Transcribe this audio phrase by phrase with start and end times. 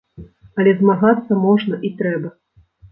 [0.63, 2.29] Але змагацца можна і трэба.